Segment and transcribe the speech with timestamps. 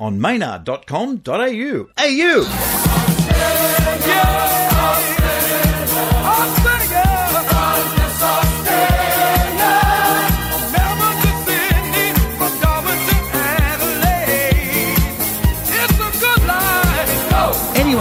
[0.00, 1.88] on maynard.com.au.
[1.98, 3.03] AU!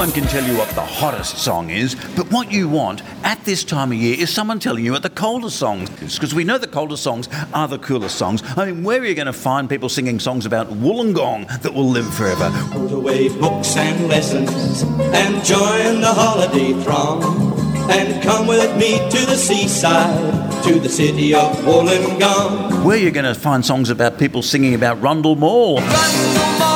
[0.03, 3.63] Anyone can tell you what the hottest song is, but what you want at this
[3.63, 6.15] time of year is someone telling you what the coldest songs is.
[6.15, 8.43] Because we know the coldest songs are the coolest songs.
[8.57, 11.87] I mean, where are you going to find people singing songs about Wollongong that will
[11.87, 12.51] live forever?
[12.73, 17.23] Put away books and lessons and join the holiday throng.
[17.89, 22.83] And come with me to the seaside, to the city of Wollongong.
[22.83, 25.75] Where are you going to find songs about people singing about Rundle Mall?
[25.75, 26.72] When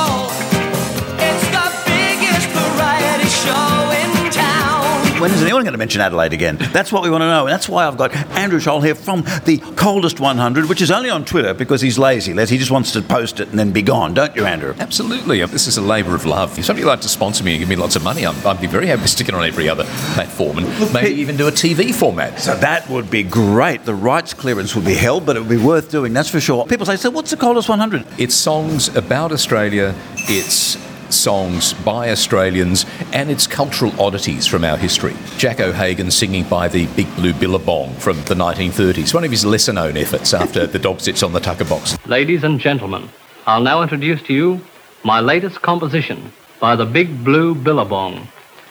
[5.37, 6.57] is anyone going to mention Adelaide again?
[6.57, 7.45] That's what we want to know.
[7.45, 11.09] And that's why I've got Andrew Sholl here from the Coldest 100, which is only
[11.09, 12.33] on Twitter because he's lazy.
[12.33, 14.73] Les, He just wants to post it and then be gone, don't you, Andrew?
[14.79, 15.45] Absolutely.
[15.45, 16.57] This is a labour of love.
[16.57, 18.59] If somebody would like to sponsor me and give me lots of money, I'm, I'd
[18.61, 21.51] be very happy to stick it on every other platform and maybe even do a
[21.51, 22.39] TV format.
[22.39, 23.85] So that would be great.
[23.85, 26.65] The rights clearance would be held, but it would be worth doing, that's for sure.
[26.65, 28.05] People say, so what's the Coldest 100?
[28.17, 29.93] It's songs about Australia.
[30.29, 30.75] It's
[31.13, 35.15] songs by Australians and it's cultural oddities from our history.
[35.37, 39.73] Jack O'Hagan singing by the Big Blue Billabong from the 1930s, one of his lesser
[39.73, 41.97] known efforts after The Dog Sits on the Tucker Box.
[42.07, 43.09] Ladies and gentlemen,
[43.45, 44.61] I'll now introduce to you
[45.03, 48.27] my latest composition by the Big Blue Billabong.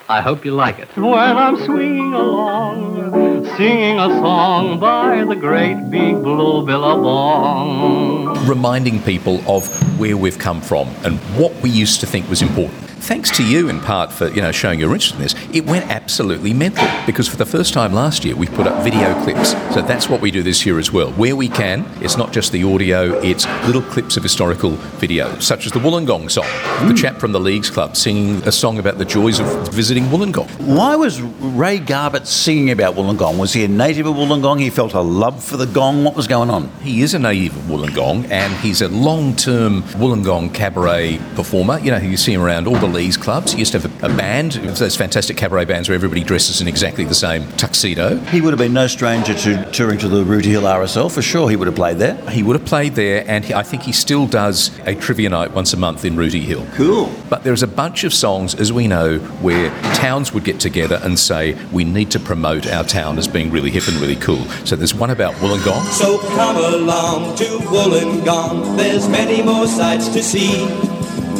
[0.08, 0.88] I hope you like it.
[0.96, 8.46] When I'm swinging along, singing a song by the great Big Blue Billabong.
[8.46, 12.74] reminding people of where we've come from and what we used to think was important.
[13.06, 15.36] Thanks to you, in part, for you know showing your interest in this.
[15.54, 19.14] It went absolutely mental because for the first time last year we put up video
[19.22, 19.52] clips.
[19.72, 21.12] So that's what we do this year as well.
[21.12, 25.66] Where we can, it's not just the audio; it's little clips of historical video, such
[25.66, 26.46] as the Wollongong song.
[26.88, 26.98] The mm.
[26.98, 30.50] chap from the Leagues Club singing a song about the joys of visiting Wollongong.
[30.66, 33.38] Why was Ray Garbutt singing about Wollongong?
[33.38, 34.60] Was he a native of Wollongong?
[34.60, 36.02] He felt a love for the gong.
[36.02, 36.70] What was going on?
[36.80, 41.78] He is a native of Wollongong and he's a long term Wollongong cabaret performer.
[41.78, 43.52] You know, you see him around all the Lees clubs.
[43.52, 46.66] He used to have a, a band, those fantastic cabaret bands where everybody dresses in
[46.66, 48.16] exactly the same tuxedo.
[48.16, 51.50] He would have been no stranger to touring to the Rooty Hill RSL for sure.
[51.50, 52.14] He would have played there.
[52.30, 55.52] He would have played there, and he, I think he still does a trivia night
[55.52, 56.66] once a month in Rooty Hill.
[56.74, 57.12] Cool.
[57.28, 61.18] But there's a bunch of songs, as we know, where towns would get together and
[61.18, 64.44] say, we need to promote our town as being really hip and really cool.
[64.64, 65.84] So there's one about Wollongong.
[65.92, 70.85] So come along to Wollongong, there's many more sights to see.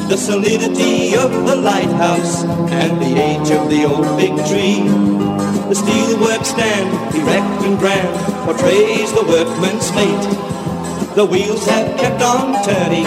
[0.09, 4.87] The solidity of the lighthouse and the age of the old big tree.
[5.67, 11.17] The steelwork stand, erect and grand, portrays the workman's fate.
[11.17, 13.07] The wheels have kept on turning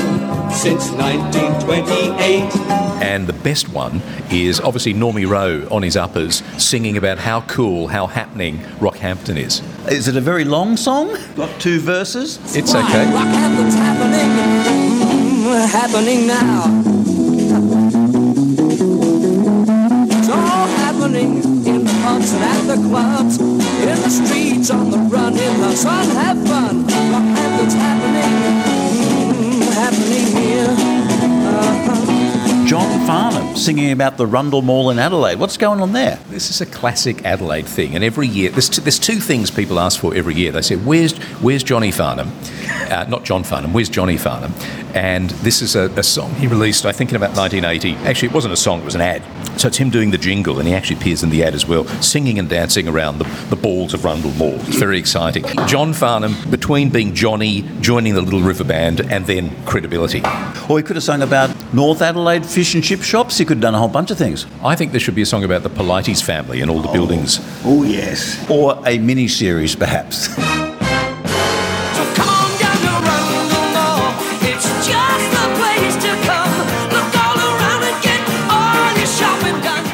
[0.51, 2.53] since 1928.
[3.01, 7.87] And the best one is obviously Normie Rowe on his uppers singing about how cool,
[7.87, 9.61] how happening Rockhampton is.
[9.87, 11.17] Is it a very long song?
[11.35, 12.39] Got two verses?
[12.57, 14.88] It's okay.
[15.49, 16.63] Rockhampton's happening, happening now.
[20.17, 24.97] It's all happening in the pubs and at the clubs, in the streets, on the
[24.97, 26.07] run, in the sun.
[26.09, 26.83] Have fun.
[26.85, 28.31] Rockhampton's happening,
[29.33, 30.67] mm, happening here.
[31.47, 32.65] Uh-huh.
[32.67, 35.39] John Farnham singing about the Rundle Mall in Adelaide.
[35.39, 36.19] What's going on there?
[36.29, 39.79] This is a classic Adelaide thing, and every year there's two, there's two things people
[39.79, 40.51] ask for every year.
[40.51, 42.31] They say, "Where's Where's Johnny Farnham?"
[42.89, 43.73] Uh, not John Farnham.
[43.73, 44.53] Where's Johnny Farnham?
[44.93, 48.07] And this is a, a song he released, I think, in about 1980.
[48.07, 49.23] Actually, it wasn't a song; it was an ad.
[49.59, 51.85] So it's him doing the jingle, and he actually appears in the ad as well,
[52.01, 54.55] singing and dancing around the, the balls of Rundle Mall.
[54.55, 55.43] It's very exciting.
[55.67, 60.21] John Farnham, between being Johnny, joining the Little River Band, and then credibility.
[60.69, 63.37] Or he could have sung about North Adelaide fish and chip shops.
[63.37, 64.45] He could have done a whole bunch of things.
[64.63, 67.39] I think there should be a song about the Polites family and all the buildings.
[67.65, 68.49] Oh, yes.
[68.49, 70.29] Or a mini series, perhaps.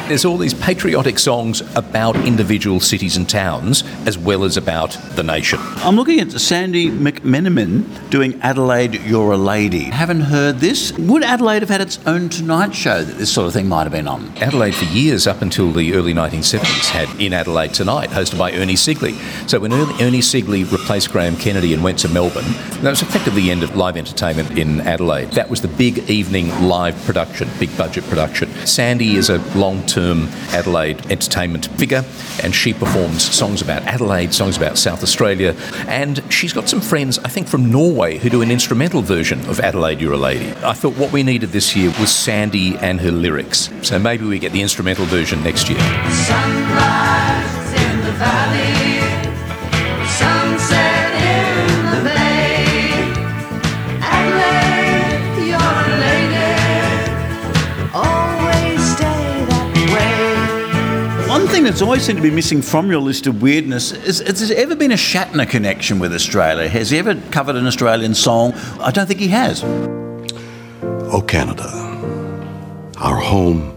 [0.08, 5.24] There's all these patriotic songs about individual cities and towns as well as about the
[5.24, 5.58] nation.
[5.78, 9.84] I'm looking at Sandy McMenamin doing Adelaide, You're a Lady.
[9.84, 10.92] Haven't heard this.
[10.92, 13.92] Would Adelaide have had its own Tonight Show that this sort of thing might have
[13.92, 14.32] been on?
[14.38, 18.74] Adelaide, for years up until the early 1970s, had In Adelaide Tonight, hosted by Ernie
[18.74, 19.14] Sigley.
[19.48, 23.42] So when Ernie Ernie Sigley replaced Graham Kennedy and went to Melbourne, that was effectively
[23.42, 25.32] the end of live entertainment in Adelaide.
[25.32, 28.48] That was the big evening live production, big budget production.
[28.66, 32.04] Sandy is a long long-term Adelaide entertainment figure,
[32.42, 35.54] and she performs songs about Adelaide, songs about South Australia,
[35.86, 39.60] and she's got some friends, I think, from Norway who do an instrumental version of
[39.60, 40.52] Adelaide, You're a Lady.
[40.62, 44.38] I thought what we needed this year was Sandy and her lyrics, so maybe we
[44.38, 45.80] get the instrumental version next year.
[46.10, 48.95] Sunrise in the valley,
[61.56, 64.58] thing that's always seemed to be missing from your list of weirdness is has there
[64.58, 66.68] ever been a Shatner connection with Australia?
[66.68, 68.52] Has he ever covered an Australian song?
[68.78, 69.64] I don't think he has.
[70.84, 71.64] Oh, Canada,
[72.98, 73.75] our home.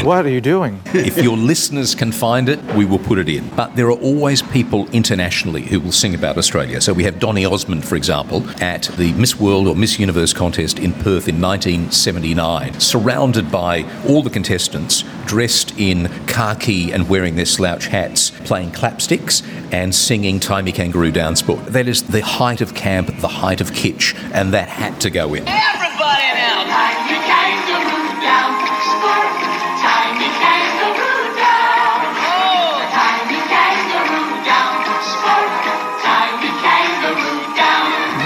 [0.00, 0.80] What are you doing?
[0.86, 3.48] if your listeners can find it, we will put it in.
[3.50, 6.80] But there are always people internationally who will sing about Australia.
[6.80, 10.78] So we have Donny Osmond, for example, at the Miss World or Miss Universe contest
[10.78, 17.46] in Perth in 1979, surrounded by all the contestants dressed in khaki and wearing their
[17.46, 19.42] slouch hats, playing clapsticks
[19.72, 21.66] and singing Tie Me Kangaroo Down Sport.
[21.66, 25.34] That is the height of camp, the height of kitsch, and that had to go
[25.34, 25.46] in.
[25.46, 26.51] Everybody now,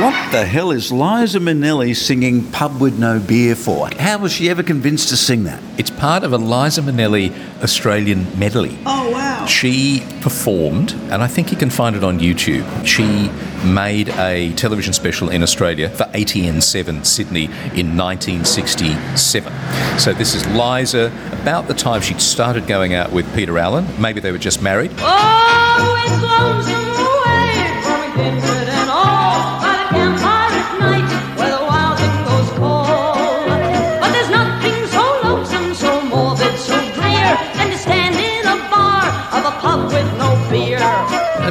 [0.07, 3.89] What the hell is Liza Minnelli singing Pub with No Beer for?
[3.99, 5.61] How was she ever convinced to sing that?
[5.79, 8.79] It's part of a Liza Minnelli Australian medley.
[8.87, 9.47] Oh, wow.
[9.47, 12.87] She performed, and I think you can find it on YouTube.
[12.87, 13.33] She
[13.69, 19.53] made a television special in Australia for ATN7 Sydney in 1967.
[19.99, 23.89] So this is Liza, about the time she'd started going out with Peter Allen.
[24.01, 24.93] Maybe they were just married.
[24.99, 25.67] Oh,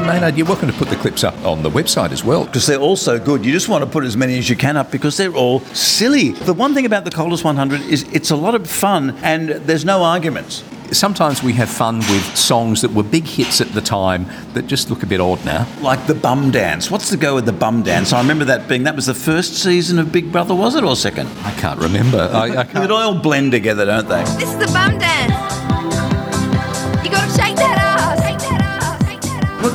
[0.05, 2.45] Maynard, you're welcome to put the clips up on the website as well.
[2.45, 3.43] Because they're all so good.
[3.43, 6.29] You just want to put as many as you can up because they're all silly.
[6.31, 9.83] The one thing about the Coldest 100 is it's a lot of fun and there's
[9.83, 10.63] no arguments.
[10.91, 14.91] Sometimes we have fun with songs that were big hits at the time that just
[14.91, 15.67] look a bit odd now.
[15.81, 16.91] Like the bum dance.
[16.91, 18.13] What's the go with the bum dance?
[18.13, 20.95] I remember that being, that was the first season of Big Brother, was it, or
[20.95, 21.27] second?
[21.43, 22.29] I can't remember.
[22.31, 22.91] I, I can't.
[22.91, 24.23] all blend together, don't they?
[24.23, 25.34] This is the bum dance.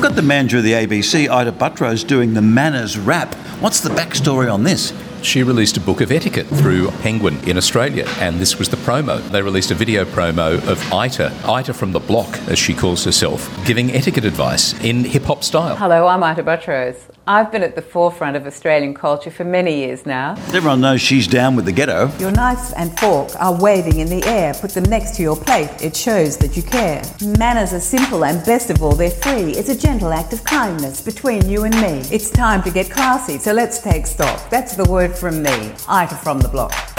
[0.01, 3.35] We've got the manager of the ABC, Ita Buttrose, doing the manners rap.
[3.59, 4.93] What's the backstory on this?
[5.21, 9.21] She released a book of etiquette through Penguin in Australia, and this was the promo.
[9.29, 13.47] They released a video promo of Ita, Ita from the block, as she calls herself,
[13.63, 15.75] giving etiquette advice in hip hop style.
[15.75, 17.10] Hello, I'm Ita Buttrose.
[17.27, 20.33] I've been at the forefront of Australian culture for many years now.
[20.53, 22.11] Everyone knows she's down with the ghetto.
[22.17, 24.55] Your knife and fork are waving in the air.
[24.55, 25.69] Put them next to your plate.
[25.81, 27.03] It shows that you care.
[27.37, 29.51] Manners are simple and best of all, they're free.
[29.53, 32.01] It's a gentle act of kindness between you and me.
[32.11, 34.49] It's time to get classy, so let's take stock.
[34.49, 36.90] That's the word from me, Ita from the block.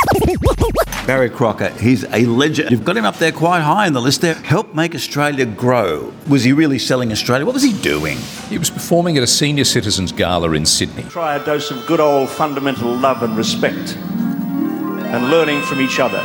[1.06, 2.70] Barry Crocker, he's a legend.
[2.70, 4.34] You've got him up there quite high in the list there.
[4.34, 6.12] Help make Australia grow.
[6.28, 7.44] Was he really selling Australia?
[7.44, 8.18] What was he doing?
[8.48, 11.02] He was performing at a senior citizens gala in Sydney.
[11.04, 16.22] Try a dose of good old fundamental love and respect and learning from each other.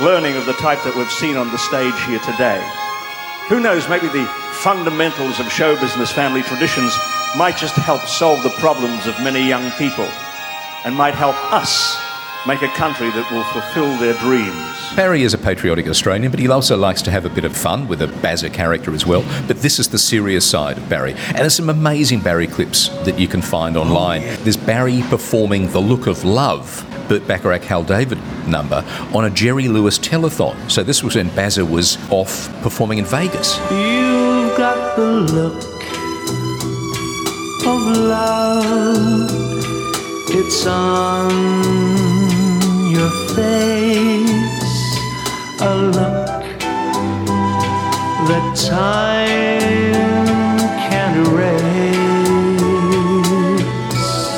[0.00, 2.60] Learning of the type that we've seen on the stage here today.
[3.48, 6.92] Who knows, maybe the fundamentals of show business family traditions
[7.36, 10.08] might just help solve the problems of many young people
[10.84, 12.03] and might help us
[12.46, 14.54] make a country that will fulfill their dreams.
[14.94, 17.88] Barry is a patriotic Australian, but he also likes to have a bit of fun
[17.88, 19.24] with a Bazza character as well.
[19.46, 21.14] But this is the serious side of Barry.
[21.14, 24.20] And there's some amazing Barry clips that you can find online.
[24.42, 28.84] There's Barry performing The Look of Love, Burt Bacharach Hal David number,
[29.14, 30.70] on a Jerry Lewis telethon.
[30.70, 33.56] So this was when Bazza was off performing in Vegas.
[33.70, 35.64] You've got the look
[37.66, 39.30] of love.
[40.36, 42.03] It's on
[43.04, 44.98] your face.
[45.60, 46.42] A look
[48.28, 50.58] that time
[50.88, 51.84] can't erase.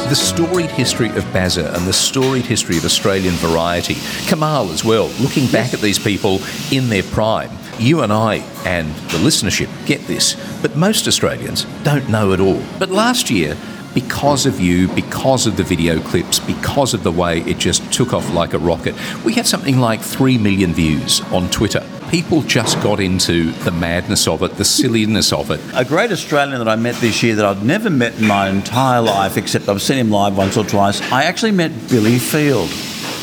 [0.08, 3.94] The storied history of Bazza and the storied history of Australian variety.
[4.26, 6.40] Kamal as well, looking back at these people
[6.73, 7.52] in their prime.
[7.78, 12.61] You and I and the listenership get this, but most Australians don't know at all.
[12.80, 13.56] But last year,
[13.96, 18.12] because of you, because of the video clips, because of the way it just took
[18.12, 21.82] off like a rocket, we had something like 3 million views on Twitter.
[22.10, 25.60] People just got into the madness of it, the silliness of it.
[25.72, 29.00] A great Australian that I met this year that I'd never met in my entire
[29.00, 31.00] life, except I've seen him live once or twice.
[31.10, 32.68] I actually met Billy Field.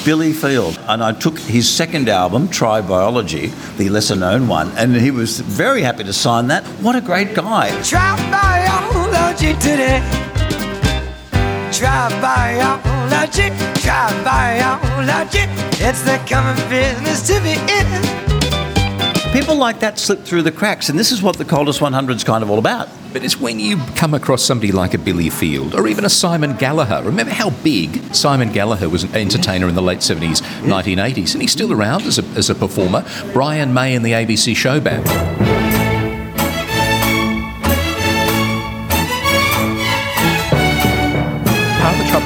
[0.04, 0.80] Billy Field.
[0.88, 5.40] And I took his second album, Try Biology, the lesser known one, and he was
[5.40, 6.64] very happy to sign that.
[6.82, 7.70] What a great guy.
[7.84, 10.33] Try biology today.
[11.74, 13.50] Try biology.
[13.82, 15.40] Try biology.
[15.84, 19.34] It's the common business to be in.
[19.34, 22.24] People like that slip through the cracks, and this is what the Coldest 100 is
[22.24, 22.90] kind of all about.
[23.12, 26.56] But it's when you come across somebody like a Billy Field or even a Simon
[26.58, 27.02] Gallagher.
[27.04, 31.52] Remember how big Simon Gallagher was an entertainer in the late 70s, 1980s, and he's
[31.52, 33.04] still around as a, as a performer.
[33.34, 35.63] Brian May and the ABC Show Band.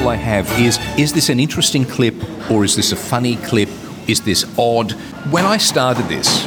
[0.08, 2.16] I have is is this an interesting clip
[2.50, 3.70] or is this a funny clip?
[4.08, 4.94] Is this odd?
[5.32, 6.46] When I started this,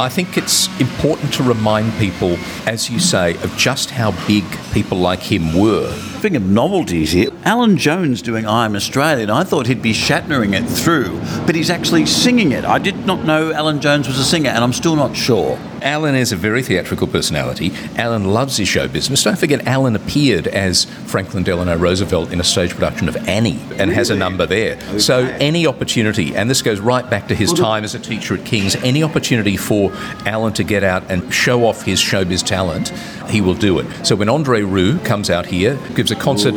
[0.00, 4.98] I think it's important to remind people, as you say, of just how big people
[4.98, 5.92] like him were.
[6.18, 10.54] Speaking of novelties here, Alan Jones doing I Am Australian, I thought he'd be Shatnering
[10.54, 12.64] it through, but he's actually singing it.
[12.64, 15.58] I did not know Alan Jones was a singer, and I'm still not sure.
[15.82, 17.72] Alan is a very theatrical personality.
[17.96, 19.24] Alan loves his show business.
[19.24, 23.90] Don't forget, Alan appeared as Franklin Delano Roosevelt in a stage production of Annie and
[23.90, 24.80] has a number there.
[25.00, 28.46] So, any opportunity, and this goes right back to his time as a teacher at
[28.46, 29.92] King's, any opportunity for
[30.24, 32.90] Alan to get out and show off his showbiz talent,
[33.28, 34.06] he will do it.
[34.06, 36.54] So, when Andre Rieu comes out here, gives a concert,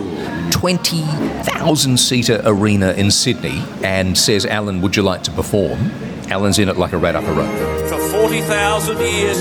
[0.51, 5.91] 20,000 seater arena in Sydney, and says, Alan, would you like to perform?
[6.29, 7.89] Alan's in it like a rat up a rope.
[7.89, 9.39] For 40,000 years,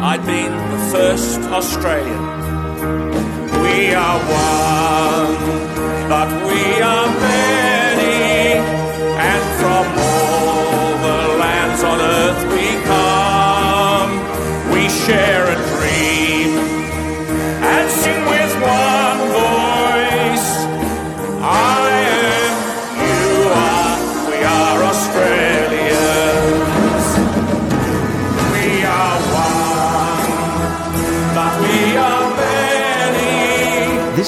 [0.00, 2.22] I'd been the first Australian.
[3.62, 5.36] We are one,
[6.08, 8.58] but we are many,
[9.18, 12.57] and from all the lands on earth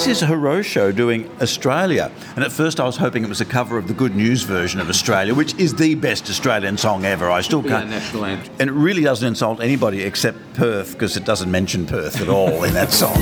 [0.03, 2.11] This is Hiroshio doing Australia.
[2.35, 4.79] And at first I was hoping it was a cover of the Good News version
[4.79, 7.29] of Australia, which is the best Australian song ever.
[7.29, 7.87] I still can't.
[7.87, 8.51] national anthem.
[8.59, 12.63] And it really doesn't insult anybody except Perth because it doesn't mention Perth at all
[12.63, 13.13] in that song.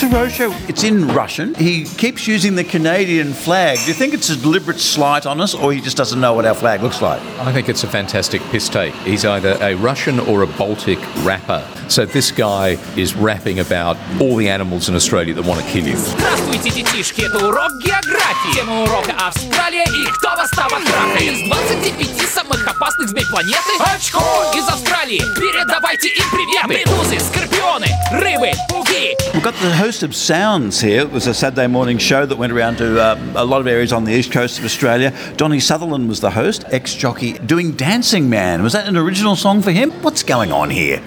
[0.00, 0.68] What's Hiroshio?
[0.68, 1.54] It's in Russian.
[1.54, 3.78] He keeps using the Canadian flag.
[3.78, 6.44] Do you think it's a deliberate slight on us or he just doesn't know what
[6.46, 7.20] our flag looks like?
[7.38, 8.94] I think it's a fantastic piss take.
[9.04, 11.66] He's either a Russian or a Baltic rapper.
[11.88, 15.86] So this guy is rapping about all the animals in Australia that want to kill
[15.86, 15.96] you.
[15.96, 18.54] Здравствуйте, детишки, это урок географии.
[18.54, 21.32] Тема урока Австралия и кто вас там оттрахает?
[21.32, 24.20] Из 25 самых опасных змей планеты Очко
[24.54, 30.79] из Австралии, передавайте им привет Медузы, скорпионы, рыбы, пауки We've got the host of Sounds
[30.79, 31.01] here.
[31.01, 33.91] It was a Saturday morning show that went around to um, a lot of areas
[33.91, 35.13] on the east coast of Australia.
[35.35, 38.63] Donnie Sutherland was the host, ex jockey, doing Dancing Man.
[38.63, 39.91] Was that an original song for him?
[40.01, 41.01] What's going on here?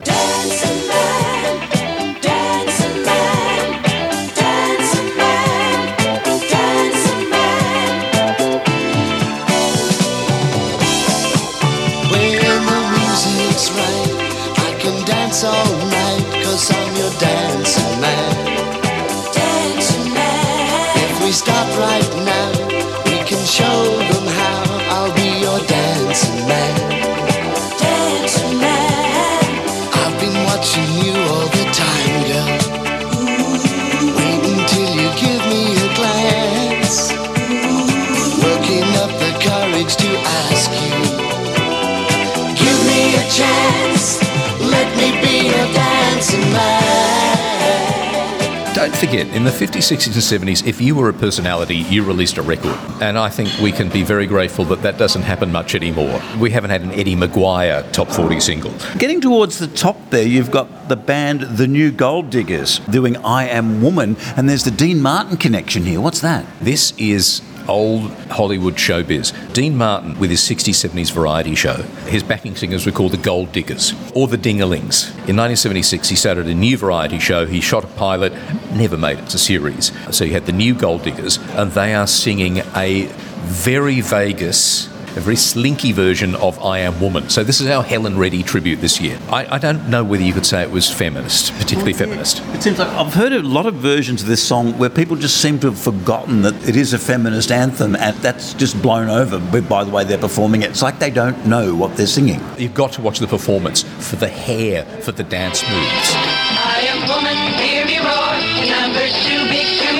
[48.94, 52.36] Don't forget, in the 50s, 60s, and 70s, if you were a personality, you released
[52.36, 52.78] a record.
[53.02, 56.22] And I think we can be very grateful that that doesn't happen much anymore.
[56.38, 58.72] We haven't had an Eddie McGuire top 40 single.
[58.96, 63.48] Getting towards the top there, you've got the band The New Gold Diggers doing I
[63.48, 66.00] Am Woman, and there's the Dean Martin connection here.
[66.00, 66.46] What's that?
[66.60, 69.32] This is old Hollywood showbiz.
[69.52, 73.52] Dean Martin, with his 60s, 70s variety show, his backing singers were called the Gold
[73.52, 75.08] Diggers or the Dingalings.
[75.28, 77.46] In 1976, he started a new variety show.
[77.46, 78.32] He shot a pilot,
[78.72, 79.92] never made it to series.
[80.14, 83.06] So he had the new Gold Diggers, and they are singing a
[83.44, 87.28] very Vegas a very slinky version of I Am Woman.
[87.30, 89.18] So this is our Helen Reddy tribute this year.
[89.28, 92.40] I, I don't know whether you could say it was feminist, particularly feminist.
[92.54, 95.40] It seems like I've heard a lot of versions of this song where people just
[95.40, 99.38] seem to have forgotten that it is a feminist anthem and that's just blown over
[99.38, 100.70] by- by the way they're performing it.
[100.70, 102.40] It's like they don't know what they're singing.
[102.58, 106.10] You've got to watch the performance for the hair, for the dance moves.
[106.16, 108.34] I am woman, hear me roar.
[108.66, 109.93] Numbers too big to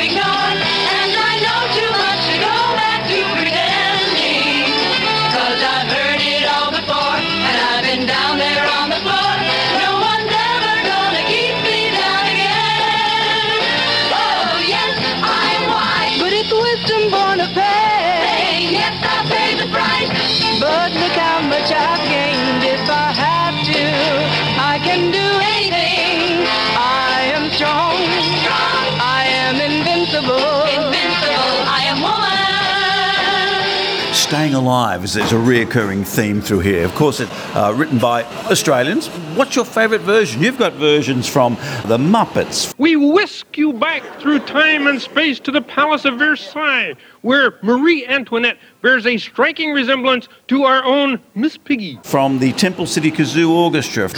[34.24, 36.82] Staying alive is, is a reoccurring theme through here.
[36.82, 39.08] Of course, it's uh, written by Australians.
[39.36, 40.42] What's your favourite version?
[40.42, 45.50] You've got versions from the Muppets, We whisk you back through time and space to
[45.50, 51.58] the Palace of Versailles, where Marie Antoinette bears a striking resemblance to our own Miss
[51.58, 52.00] Piggy.
[52.02, 54.08] from the Temple City Kazoo Orchestra.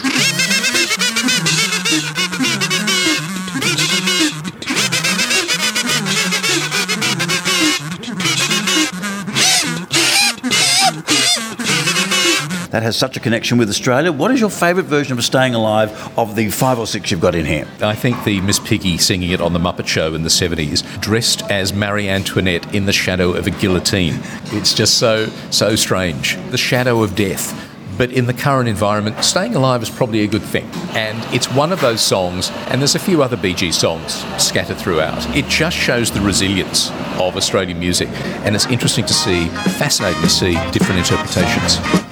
[12.76, 14.12] That has such a connection with Australia.
[14.12, 17.34] What is your favourite version of Staying Alive of the five or six you've got
[17.34, 17.66] in here?
[17.80, 21.40] I think the Miss Piggy singing it on The Muppet Show in the 70s, dressed
[21.50, 24.20] as Marie Antoinette in the shadow of a guillotine.
[24.52, 26.36] It's just so, so strange.
[26.50, 27.58] The shadow of death.
[27.96, 30.68] But in the current environment, staying alive is probably a good thing.
[30.90, 34.76] And it's one of those songs, and there's a few other Bee Gees songs scattered
[34.76, 35.34] throughout.
[35.34, 38.10] It just shows the resilience of Australian music,
[38.44, 42.05] and it's interesting to see, fascinating to see different interpretations.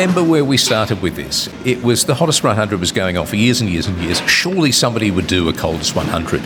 [0.00, 1.50] Remember where we started with this.
[1.66, 4.18] It was the hottest 100 was going on for years and years and years.
[4.20, 6.40] Surely somebody would do a coldest 100.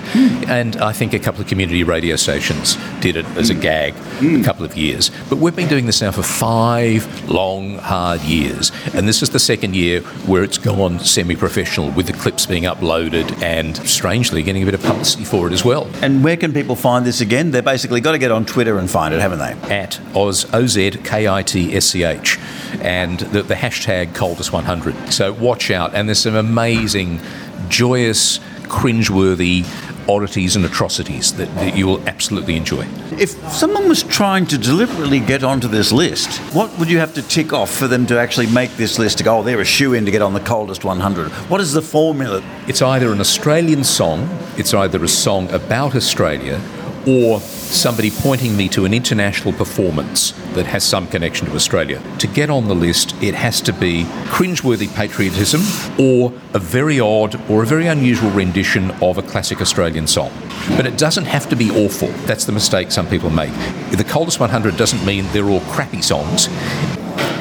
[0.48, 4.42] And I think a couple of community radio stations did it as a gag a
[4.42, 5.12] couple of years.
[5.30, 8.72] But we've been doing this now for five long, hard years.
[8.92, 12.64] And this is the second year where it's gone semi professional with the clips being
[12.64, 15.88] uploaded and strangely getting a bit of publicity for it as well.
[16.02, 17.52] And where can people find this again?
[17.52, 19.52] They've basically got to get on Twitter and find it, haven't they?
[19.72, 22.38] At Oz, O-Z-K-I-T-S-C-H,
[22.80, 25.12] and the, the hashtag coldest100.
[25.12, 27.20] So watch out, and there's some amazing,
[27.68, 29.64] joyous, cringeworthy
[30.08, 32.86] oddities and atrocities that, that you will absolutely enjoy.
[33.12, 37.22] If someone was trying to deliberately get onto this list, what would you have to
[37.22, 39.94] tick off for them to actually make this list to go, oh, they're a shoe
[39.94, 41.30] in to get on the coldest 100?
[41.48, 42.42] What is the formula?
[42.66, 46.60] It's either an Australian song, it's either a song about Australia,
[47.06, 52.02] or somebody pointing me to an international performance that has some connection to Australia.
[52.18, 55.60] To get on the list, it has to be cringeworthy patriotism
[55.98, 60.32] or a very odd or a very unusual rendition of a classic Australian song.
[60.76, 62.08] But it doesn't have to be awful.
[62.26, 63.52] That's the mistake some people make.
[63.90, 66.48] The coldest 100 doesn't mean they're all crappy songs.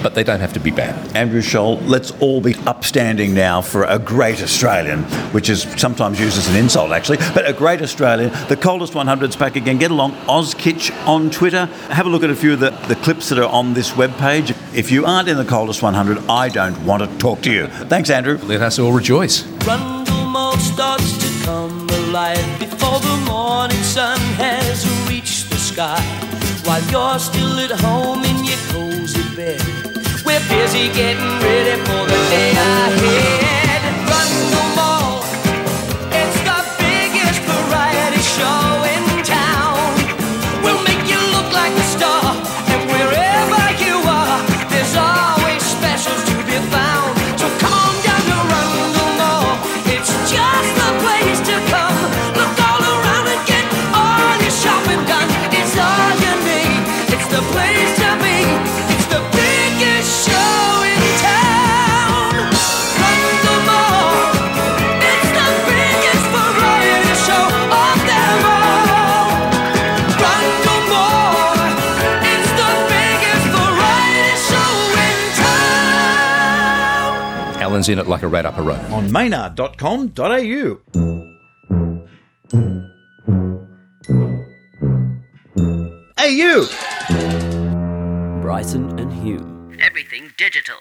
[0.04, 1.16] But they don't have to be bad.
[1.16, 6.38] Andrew Sholl, let's all be upstanding now for a great Australian, which is sometimes used
[6.38, 7.18] as an insult, actually.
[7.34, 8.32] But a great Australian.
[8.50, 9.78] The coldest 100's back again.
[9.78, 10.12] Get along.
[10.28, 11.66] OzKitsch on Twitter.
[11.90, 14.56] Have a look at a few of the, the clips that are on this webpage.
[14.76, 17.68] If you aren't in the coldest 100, I don't want to talk to you.
[17.68, 18.38] Thanks, Andrew.
[18.44, 19.44] Let us all rejoice.
[19.66, 26.02] Rundle Mall starts to come alive before the morning sun has reached the sky.
[26.66, 29.93] While you're still at home in your cozy bed,
[30.34, 33.82] we're busy getting ready for the day ahead.
[34.10, 35.03] Rundle Mall, it's
[77.84, 78.92] Alan's in it like a rat up a rope.
[78.92, 80.80] On maynard.com.au.
[86.18, 86.68] Hey, you!
[88.42, 89.78] Bryson and Hume.
[89.82, 90.78] Everything digital.